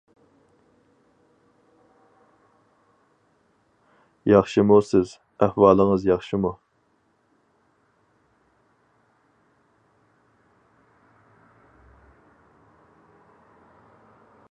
ياخشىمۇسىز، 4.31 5.11
ئەھۋالىڭىز 5.47 6.07
ياخشىمۇ؟ 6.11 6.53